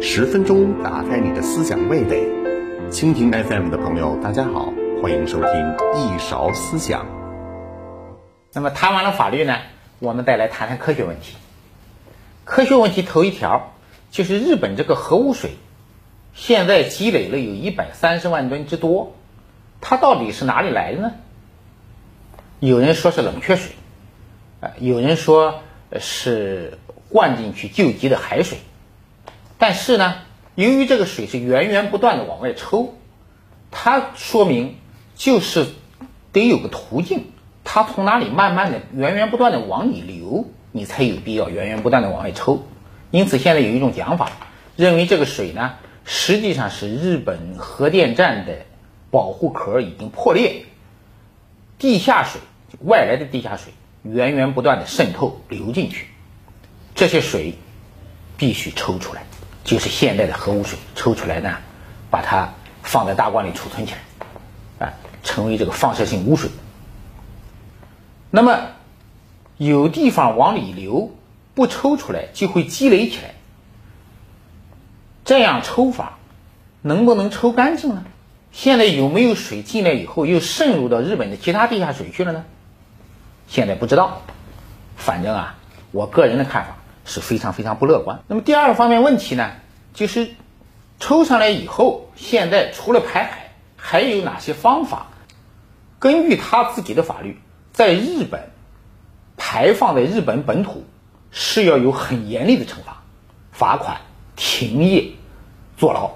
[0.00, 2.26] 十分钟打开你的思想味蕾，
[2.90, 5.50] 蜻蜓 FM 的朋友，大家好，欢迎收听
[5.94, 7.06] 一勺思想。
[8.54, 9.58] 那么谈完了法律呢，
[9.98, 11.36] 我们再来谈谈科学问题。
[12.44, 13.74] 科学问题头一条
[14.10, 15.50] 就是日本这个核污水，
[16.32, 19.14] 现在积累了有一百三十万吨之多，
[19.82, 21.12] 它到底是哪里来的呢？
[22.60, 23.72] 有人说是冷却水，
[24.62, 25.60] 啊，有人说
[26.00, 26.78] 是
[27.08, 28.58] 灌进去救急的海水。
[29.58, 30.16] 但是呢，
[30.54, 32.94] 由于这个水是源源不断的往外抽，
[33.70, 34.76] 它说明
[35.14, 35.66] 就是
[36.32, 37.24] 得有个途径，
[37.64, 42.66] 它从哪里慢慢的源源不断的往里流，你才有必要源源不断的往外抽。
[43.10, 44.32] 因此，现在有一种讲法，
[44.76, 48.66] 认为这个水呢，实际上是日本核电站的
[49.10, 50.66] 保护壳已经破裂，
[51.78, 52.40] 地下水
[52.84, 53.72] 外来的地下水
[54.12, 56.06] 源源不断的渗透流进去，
[56.94, 57.54] 这些水
[58.36, 59.22] 必须抽出来。
[59.64, 61.56] 就是现代的核污水抽出来呢，
[62.08, 63.94] 把它放在大罐里储存起
[64.78, 64.92] 来，啊，
[65.24, 66.50] 成为这个放射性污水。
[68.30, 68.68] 那么
[69.56, 71.10] 有地方往里流，
[71.54, 73.34] 不抽出来就会积累起来。
[75.24, 76.18] 这样抽法
[76.82, 78.04] 能不能抽干净呢？
[78.52, 82.44] 现在有没有水进来以后又渗入到日本的其他地下水去了呢？
[83.46, 84.22] 现在不知道。
[84.96, 85.56] 反正啊，
[85.92, 86.76] 我个人的看法。
[87.08, 88.24] 是非常非常不乐观。
[88.26, 89.52] 那么第二个方面问题呢，
[89.94, 90.30] 就是
[90.98, 95.06] 抽上来以后，现在除了排海，还有哪些方法？
[96.00, 97.40] 根据他自己的法律，
[97.72, 98.50] 在日本
[99.36, 100.84] 排放在日本本土
[101.30, 103.04] 是要有很严厉的惩罚，
[103.52, 104.00] 罚款、
[104.34, 105.12] 停业、
[105.76, 106.10] 坐牢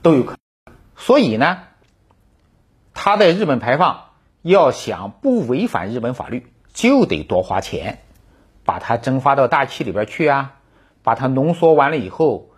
[0.00, 0.74] 都有可能。
[0.96, 1.58] 所以呢，
[2.94, 4.04] 他在日本排放
[4.40, 7.98] 要想不违反日本法律，就得多花钱。
[8.62, 10.52] 把它蒸发到大气里边去啊，
[11.02, 12.50] 把它浓缩完了以后，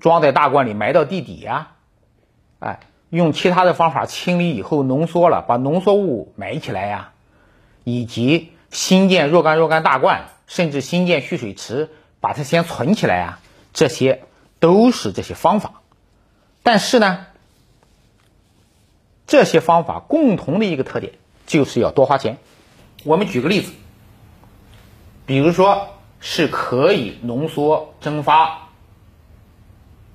[0.00, 1.74] 装在大罐里埋到地底呀，
[2.58, 7.12] 哎，用其他的方法清理以后浓缩了，把浓缩物埋起来呀，
[7.84, 13.40] 以及新建若干若干大罐，甚至新建蓄水池，把它先存起来啊，
[13.72, 14.22] 这些
[14.58, 15.82] 都是这些方法。
[16.64, 17.26] 但是呢，
[19.28, 21.12] 这些方法共同的一个特点
[21.46, 22.38] 就是要多花钱。
[23.04, 23.72] 我们举个例子。
[25.26, 28.68] 比如说是可以浓缩蒸发，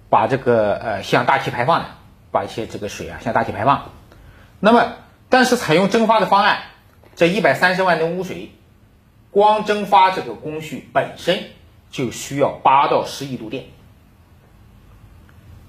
[0.09, 1.85] 把这个呃向大气排放的，
[2.31, 3.91] 把一些这个水啊向大气排放。
[4.59, 4.94] 那么，
[5.29, 6.63] 但是采用蒸发的方案，
[7.16, 8.51] 这一百三十万吨污水，
[9.29, 11.44] 光蒸发这个工序本身
[11.91, 13.65] 就需要八到十亿度电，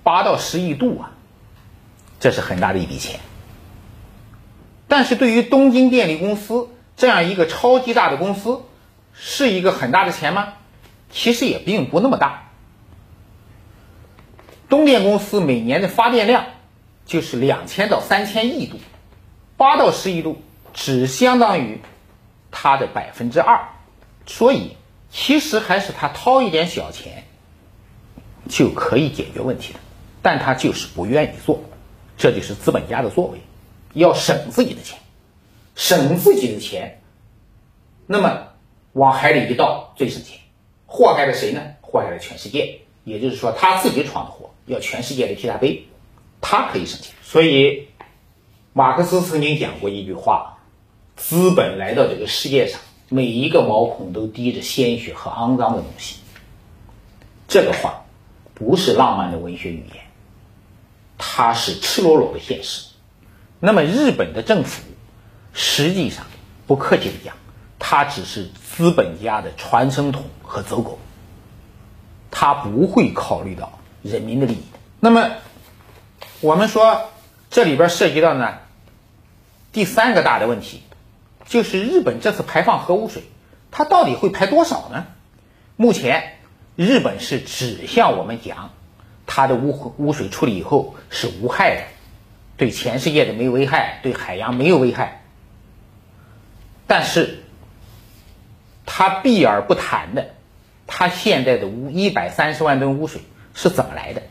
[0.02, 1.12] 八到十亿度啊，
[2.18, 3.20] 这是很大的一笔钱。
[4.88, 8.62] 但是对于东京电力公司这样一个超级大的公司，
[9.12, 10.54] 是一个很大的钱吗？
[11.10, 12.50] 其实也并不那么大。
[14.68, 16.46] 东电公司每年的发电量
[17.06, 18.78] 就是两千到三千亿度，
[19.56, 21.80] 八到十亿度只相当于
[22.50, 23.68] 它的百分之二，
[24.26, 24.76] 所以
[25.10, 27.24] 其实还是他掏一点小钱
[28.48, 29.78] 就可以解决问题的，
[30.22, 31.62] 但他就是不愿意做，
[32.16, 33.40] 这就是资本家的作为，
[33.92, 34.98] 要省自己的钱，
[35.74, 37.00] 省自己的钱，
[38.06, 38.48] 那么。
[38.94, 40.38] 往海里一倒最省钱，
[40.86, 41.60] 祸害了谁呢？
[41.80, 42.82] 祸害了全世界。
[43.02, 45.86] 也就是说，他自己闯的祸，要全世界来替他背，
[46.40, 47.12] 他可以省钱。
[47.20, 47.88] 所以，
[48.72, 50.58] 马克思曾经讲过一句话：
[51.16, 56.20] 资本来到这个世界上，每一个毛孔都滴着鲜血和肮脏的东西。
[57.48, 58.04] 这个话
[58.54, 60.04] 不是浪漫的文学语言，
[61.18, 62.90] 它是赤裸裸的现实。
[63.58, 64.84] 那么，日本的政府
[65.54, 66.26] 实际上
[66.66, 67.34] 不客气的讲。
[67.86, 70.98] 他只是资本家的传声筒和走狗，
[72.30, 74.62] 他不会考虑到人民的利益。
[75.00, 75.32] 那么，
[76.40, 77.10] 我们说
[77.50, 78.54] 这里边涉及到呢
[79.70, 80.82] 第三个大的问题，
[81.44, 83.24] 就是日本这次排放核污水，
[83.70, 85.04] 它到底会排多少呢？
[85.76, 86.38] 目前，
[86.76, 88.70] 日本是只向我们讲，
[89.26, 91.82] 它的污污水处理以后是无害的，
[92.56, 95.23] 对全世界的没危害，对海洋没有危害，
[96.86, 97.40] 但是。
[98.86, 100.34] 他避而不谈的，
[100.86, 103.22] 他现在的污一百三十万吨污水
[103.54, 104.22] 是怎么来的？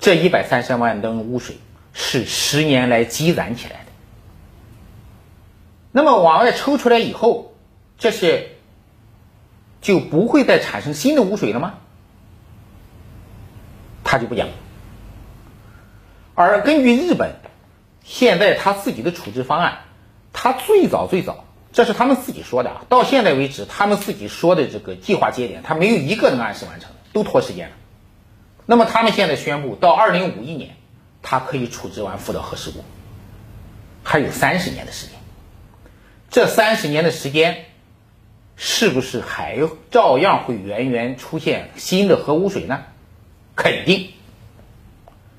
[0.00, 1.56] 这一百三十万吨污水
[1.94, 3.92] 是十年来积攒起来的。
[5.92, 7.54] 那么往外抽出来以后，
[7.96, 8.48] 这些
[9.80, 11.74] 就不会再产生新的污水了吗？
[14.02, 14.48] 他就不讲。
[16.34, 17.36] 而根据日本
[18.02, 19.78] 现在他自己的处置方案，
[20.32, 21.44] 他最早最早。
[21.72, 22.84] 这是他们自己说的啊。
[22.90, 27.76] 到现在为止，他们自己说的这个计划节点，他没有一个能按时完成，都拖时间了。
[28.66, 30.76] 那么他们现在宣布，到二零五一年，
[31.22, 32.84] 他可以处置完福岛核事故，
[34.02, 35.16] 还有三十年的时间。
[36.30, 37.64] 这三十年的时间，
[38.56, 39.58] 是不是还
[39.90, 42.82] 照样会源源出现新的核污水呢？
[43.56, 44.10] 肯定。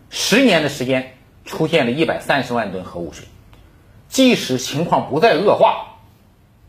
[0.09, 3.25] 十年的时间出现了一百三十万吨核污水，
[4.13, 5.97] 即使情况不再恶化，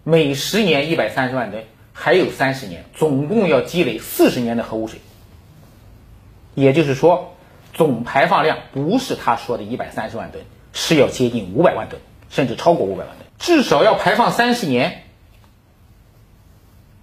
[0.02, 1.62] 每十年一百三十万吨，
[1.92, 4.98] 还有三十年，总共要积累四十年的核污水。
[6.54, 7.34] 也就是说，
[7.74, 10.42] 总排放量不是他说的一百三十万吨，
[10.72, 12.00] 是要接近五百万吨，
[12.30, 15.02] 甚至超过五百万吨，至少要排放三十年。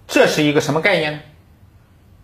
[0.08, 1.20] 这是一个什么概念呢？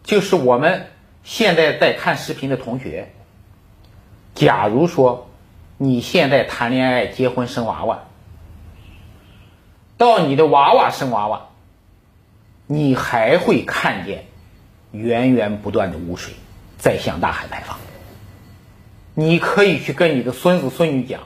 [0.03, 0.89] 就是我们
[1.23, 3.13] 现在在看视频的同学，
[4.35, 5.31] 假如说
[5.77, 8.07] 你现在谈恋爱、结婚、生娃娃，
[9.99, 11.49] 到你的娃娃生娃娃，
[12.67, 14.25] 你还会看见
[14.93, 16.33] 源源不断的污水。
[16.79, 17.77] 在向大海排放。
[19.15, 21.23] 你可以去跟你的孙子孙女讲，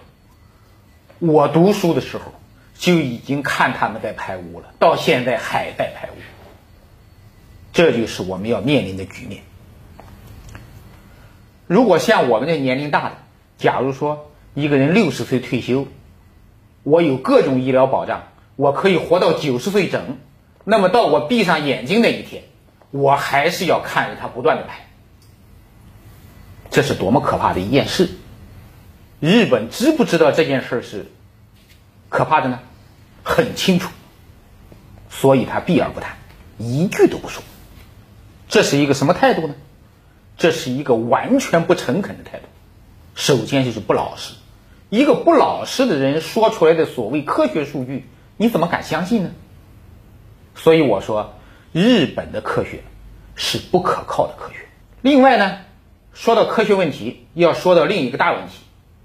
[1.18, 2.32] 我读书的时候
[2.74, 6.14] 就已经看他们在排污了，到现在还在排污。
[7.74, 9.42] 这就是我们要面临的局面。
[11.66, 13.16] 如果像我们这年龄大的，
[13.58, 15.86] 假如说一个人六十岁退休，
[16.82, 18.22] 我有各种医疗保障，
[18.56, 20.18] 我可以活到九十岁整，
[20.64, 22.44] 那么到我闭上眼睛那一天，
[22.90, 24.86] 我还是要看着它不断的排。
[26.70, 28.10] 这是多么可怕的一件事！
[29.20, 31.06] 日本知不知道这件事是
[32.08, 32.60] 可怕的呢？
[33.22, 33.90] 很清楚，
[35.08, 36.16] 所以他避而不谈，
[36.58, 37.42] 一句都不说。
[38.48, 39.54] 这是一个什么态度呢？
[40.36, 42.44] 这是一个完全不诚恳的态度。
[43.14, 44.34] 首先就是不老实，
[44.90, 48.06] 一个不老实的人说出来的所谓科学数据，
[48.42, 49.30] 你怎么敢相信呢？
[50.56, 51.34] 所以我说，
[51.72, 52.82] 日本的科学
[53.36, 54.66] 是不可靠的科学。
[55.00, 55.58] 另外呢？
[56.12, 58.54] 说到科学问题，要说到另一个大问题，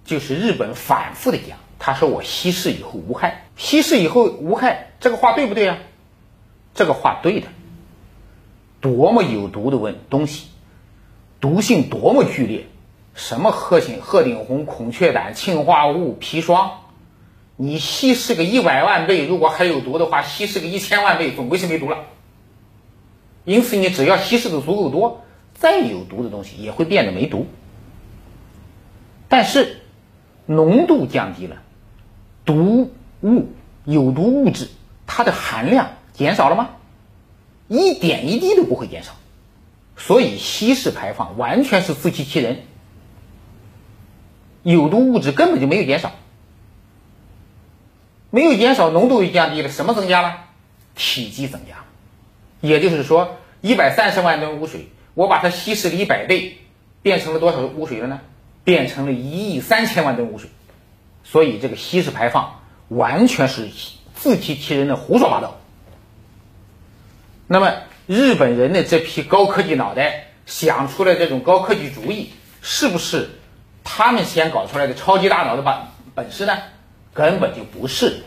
[0.05, 5.77] 就是日本反复的讲，他说我稀释以后无害，稀释以后无害，这个话对不对啊？
[6.73, 7.47] 这个话对的。
[8.81, 10.47] 多么有毒的问东西，
[11.39, 12.65] 毒性多么剧烈，
[13.13, 16.71] 什么鹤顶鹤顶红、孔雀胆、氰化物、砒霜，
[17.57, 22.05] 你稀释个一百万倍，如果还有毒的话，稀释个一千万倍，总归是没毒了。
[23.43, 25.23] 因此，你只要稀释的足够多。
[25.59, 27.47] 再有毒的东西也会变得没毒，
[29.27, 29.81] 但是
[30.45, 31.63] 浓度降低了，
[32.45, 33.47] 毒物
[33.83, 34.67] 有毒物质
[35.07, 36.69] 它的含量减少了吗？
[37.67, 39.13] 一点一滴都不会减少，
[39.95, 42.59] 所以稀释排放完全是自欺欺人，
[44.61, 46.11] 有毒物质根本就没有减少，
[48.29, 50.45] 没有减少，浓度又降低了，什么增加了？
[50.95, 51.75] 体积增加，
[52.59, 54.89] 也就是说一百三十万吨污水。
[55.13, 56.57] 我把它稀释了一百倍，
[57.01, 58.19] 变成了多少污水了呢？
[58.63, 60.49] 变成了一亿三千万吨污水。
[61.23, 62.59] 所以这个稀释排放
[62.89, 63.69] 完全是
[64.13, 65.57] 自欺欺人的胡说八道。
[67.47, 67.73] 那么
[68.05, 72.31] 日本人的这批高科技脑袋想出来这种高科技主意，
[72.61, 73.29] 是不是
[73.83, 75.75] 他们先搞出来的超级大脑的本
[76.13, 76.57] 本事呢？
[77.17, 78.21] 根本就不是。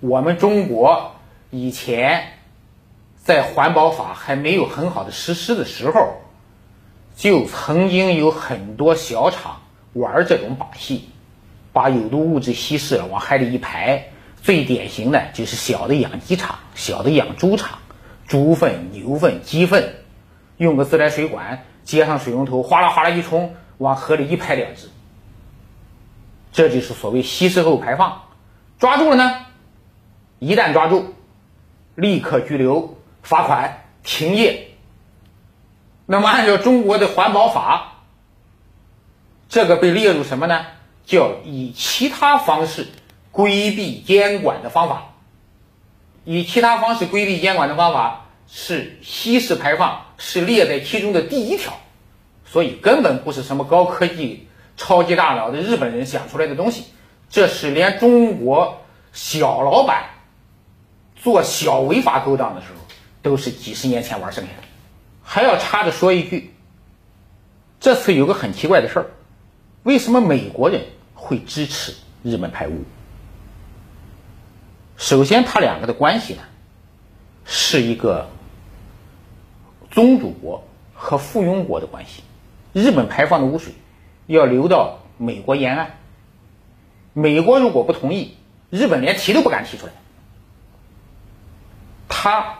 [0.00, 1.14] 我们中国
[1.48, 2.24] 以前
[3.16, 6.20] 在环保法还没有很好的实施的时候。
[7.16, 11.08] 就曾经有很多小厂玩这种把戏，
[11.72, 14.08] 把有毒物质稀释了往海里一排。
[14.42, 17.78] 最典型的就是小的养鸡场、小的养猪场，
[18.26, 19.94] 猪粪、牛粪、鸡粪，
[20.56, 24.88] 用个自来水管接上水龙头，哗啦哗啦一冲，往河里一排两只。
[26.52, 28.22] 这就是所谓稀释后排放。
[28.78, 29.46] 抓住了呢，
[30.38, 31.14] 一旦抓住，
[31.94, 34.68] 立刻拘留、罚款、停业。
[36.06, 38.02] 那么，按照中国的环保法，
[39.48, 40.66] 这个被列入什么呢？
[41.06, 42.88] 叫以其他方式
[43.30, 45.12] 规避监管的方法。
[46.24, 51.74] 以其他方式规避监管的方法是稀释排放，是列在其中的第一条。
[52.46, 56.84] 所以根本不是什么高科技、超级大脑的日本人想出来的东西，
[57.30, 58.80] 这是连中国
[59.12, 60.04] 小老板
[61.16, 62.80] 做小违法勾当的时候，
[63.22, 64.62] 都是几十年前玩剩下的。
[65.22, 66.54] 还要插着说一句，
[67.80, 69.06] 这次有个很奇怪的事儿，
[69.82, 70.82] 为什么美国人
[71.14, 72.84] 会支持日本排污？
[74.96, 76.42] 首先，他两个的关系呢，
[77.44, 78.28] 是一个
[79.90, 80.62] 宗主国
[80.94, 82.22] 和附庸国的关系。
[82.72, 83.72] 日本排放的污水
[84.26, 85.98] 要流到美国沿岸，
[87.14, 88.36] 美国如果不同意，
[88.70, 89.92] 日本连提都不敢提出来。
[92.08, 92.58] 他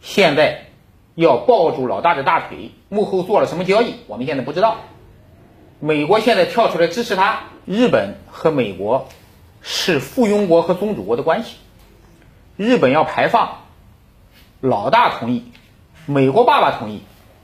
[0.00, 0.66] 现在
[1.14, 4.76] 要抱住老大的大腿，幕后做了什么交易，我们现在不知道。
[5.80, 9.08] 美国现在跳出来支持他，日本和美国
[9.62, 11.56] 是附庸国和宗主国的关系。
[12.56, 13.58] 日本要排放，
[14.60, 15.50] 老大同意，
[16.04, 17.02] 美国爸爸同意，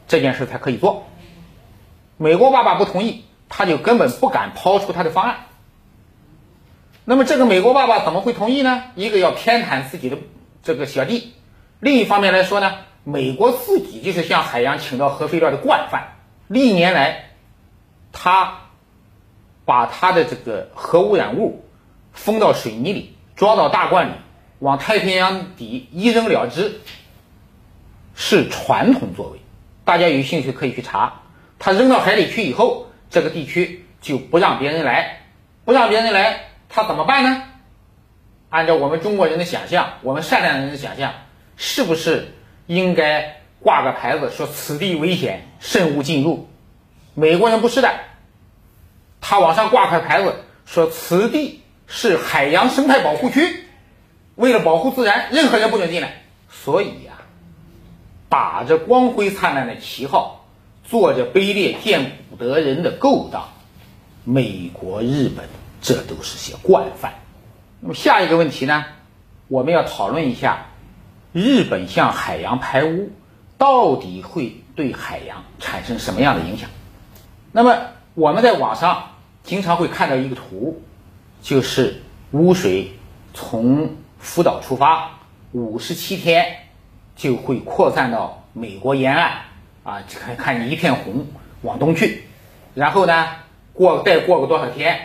[0.09, 1.07] 这件事才可以做。
[2.19, 5.47] 美国爸爸不同意，他就根本不敢抛出他的方案。
[7.07, 8.85] 那么这个美国爸爸怎么会同意呢？
[8.95, 10.17] 一个要偏袒自己的
[10.63, 11.35] 这个小弟，
[11.81, 16.15] 另一方面来说呢，美国自己就是向海洋倾倒核废料的惯犯，
[16.49, 17.31] 历年来，
[18.13, 18.61] 他
[19.67, 21.65] 把他的这个核污染物
[22.13, 24.13] 封到水泥里，装到大罐里，
[24.59, 26.81] 往太平洋底一扔了之，
[28.15, 29.41] 是传统作为。
[29.85, 31.21] 大家有兴趣可以去查。
[31.59, 35.21] 他扔到海里去以后，这个地区就不让别人来，
[35.67, 36.41] 不让别人来，
[36.75, 37.45] 他怎么办呢？
[38.51, 41.13] 按照我们中国人的想象，我们善良人的想象，
[41.57, 42.35] 是不是
[42.67, 46.49] 应该挂个牌子说此地危险，慎勿进入？
[47.15, 47.95] 美国人不是的，
[49.21, 50.35] 他往上挂块牌子
[50.67, 53.67] 说此地是海洋生态保护区，
[54.35, 56.23] 为了保护自然，任何人不准进来。
[56.51, 57.13] 所以呀，
[58.29, 60.41] 打着光辉灿烂的旗号。
[60.87, 63.49] 做着卑劣见不得人的勾当，
[64.23, 65.49] 美国、日本
[65.85, 67.13] 这都是些惯犯。
[67.81, 68.87] 那么下一个问题呢？
[69.49, 70.69] 我们要讨论一下，
[71.35, 73.11] 日本向海洋排污
[73.59, 76.71] 到底会对海洋产生什么样的影响？
[77.53, 77.77] 那么
[78.15, 79.11] 我们在网上
[79.43, 80.83] 经常会看到一个图，
[81.43, 82.01] 就是
[82.31, 82.93] 污水
[83.35, 85.11] 从福岛出发，
[85.53, 86.61] 五十七天
[87.15, 89.43] 就会扩散到美国沿岸。
[89.83, 91.27] 啊，看看一片红，
[91.61, 92.25] 往东去，
[92.73, 93.29] 然后呢，
[93.75, 94.99] 过再过个多少天，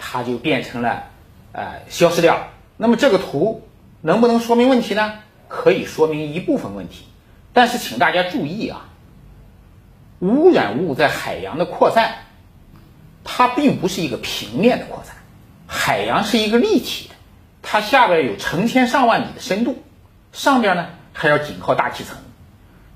[0.00, 1.04] 它就变成了，
[1.52, 2.48] 呃，消失掉。
[2.76, 3.68] 那么这个图
[4.00, 5.20] 能不能说明问题呢？
[5.46, 7.04] 可以说明一部分问题，
[7.52, 8.88] 但是请大家注意啊，
[10.20, 12.14] 污染物在海洋的扩散，
[13.22, 15.14] 它并不是一个平面的扩散，
[15.66, 17.14] 海洋是一个立体的，
[17.60, 19.82] 它下边有成千上万米的深度，
[20.32, 22.16] 上边呢还要紧靠大气层，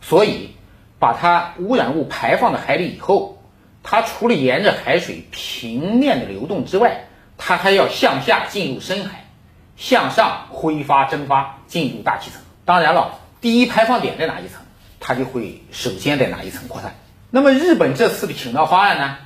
[0.00, 0.50] 所以。
[0.96, 3.33] 把它污染物排放到海里以后，
[3.84, 7.04] 它除了沿着海水平面的流动之外，
[7.38, 9.26] 它还要向下进入深海，
[9.76, 12.40] 向上挥发蒸发进入大气层。
[12.64, 14.62] 当然了，第一排放点在哪一层，
[14.98, 16.96] 它就会首先在哪一层扩散。
[17.30, 19.18] 那么日本这次的倾倒方案呢，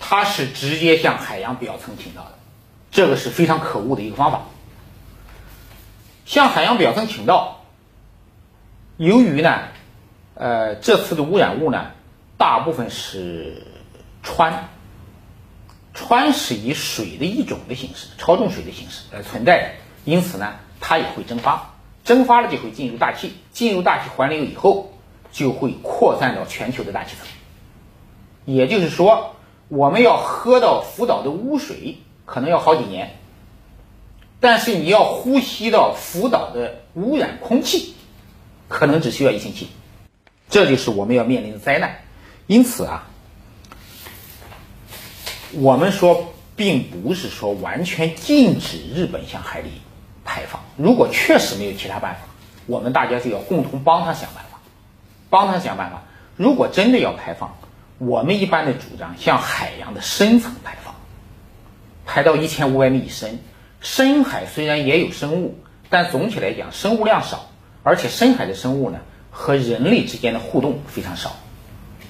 [0.00, 2.32] 它是直接向海洋表层倾倒的，
[2.90, 4.42] 这个是非常可恶的一个方法。
[6.24, 7.62] 向海洋表层倾倒，
[8.96, 9.60] 由于呢。
[10.40, 11.90] 呃，这次的污染物呢，
[12.36, 13.66] 大部分是
[14.22, 14.52] 氚，
[15.94, 19.70] 氚是以水的一种的形式，超重水的形式来存在的，
[20.04, 24.92] 因此呢，它也会蒸发，蒸发了就会进入大气，进入大气环流以后，
[25.32, 27.26] 就会扩散到全球的大气层。
[28.44, 29.36] 也就是说，
[29.68, 33.18] 我们要喝到福岛的污水，可能要好几年，
[34.40, 37.94] 但是你要呼吸到福岛的污染空气，
[38.68, 39.68] 可能只需要一星期。
[40.48, 41.98] 这就是我们要面临的灾难，
[42.46, 43.06] 因此啊，
[45.52, 49.70] 我们说并不是说完全禁止日本向海里
[50.24, 50.60] 排放。
[50.76, 52.20] 如果确实没有其他办法，
[52.66, 54.58] 我们大家就要共同帮他想办法，
[55.30, 56.02] 帮他想办法。
[56.36, 57.56] 如果真的要排放，
[57.98, 60.94] 我们一般的主张向海洋的深层排放，
[62.06, 63.38] 排到一千五百米以深。
[63.80, 67.46] 深海虽然也有生物，但总体来讲生物量少，
[67.82, 68.98] 而且深海的生物呢。
[69.30, 71.36] 和人类之间的互动非常少，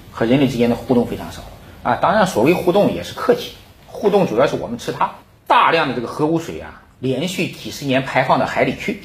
[0.09, 1.43] 和人类之间的互动非常少
[1.83, 1.95] 啊！
[1.95, 3.53] 当然，所谓互动也是客气，
[3.87, 5.15] 互动主要是我们吃它。
[5.47, 9.01] 大量的这个核污水啊，连续几十年排放到海里去，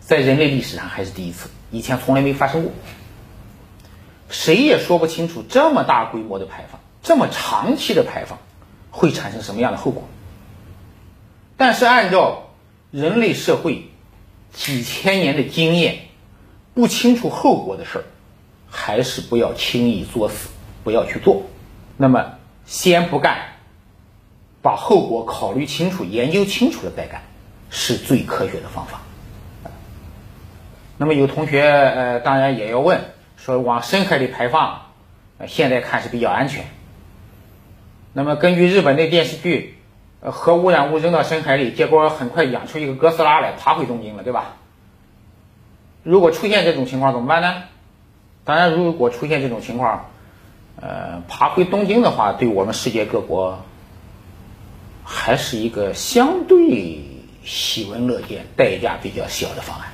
[0.00, 2.72] 在人类历史上还是第一次，以前从来没发生过。
[4.28, 8.38] 谁也说不清楚这么大规模的排放，这么长期的排放
[8.90, 10.04] 会产生什么样的后果。
[11.56, 12.50] 但是按照
[12.90, 13.88] 人类社会
[14.52, 15.98] 几千年的经验。
[16.74, 18.04] 不清楚后果的事儿，
[18.68, 20.48] 还是不要轻易作死，
[20.82, 21.44] 不要去做。
[21.96, 22.34] 那么
[22.64, 23.38] 先不干，
[24.62, 27.22] 把后果考虑清楚、研究清楚了再干，
[27.70, 29.00] 是最科学的方法。
[30.96, 33.00] 那么有同学呃，当然也要问，
[33.36, 34.82] 说往深海里排放，
[35.46, 36.64] 现在看是比较安全。
[38.12, 39.76] 那么根据日本的电视剧，
[40.20, 44.56] 核污染物扔到深海里，结果很快养出一个哥斯拉来，爬回东京了，对吧？
[46.02, 47.62] 如果出现这种情况怎么办呢？
[48.44, 50.10] 当然，如果出现这种情况，
[50.86, 53.64] 呃，爬回东京的话，对我们世界各国
[55.02, 57.00] 还是一个相对
[57.42, 59.88] 喜闻乐见、代价比较小的方案。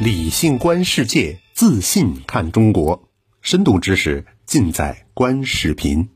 [0.00, 3.06] 理性观世界，自信看中国，
[3.42, 6.08] 深度知识尽在观视频。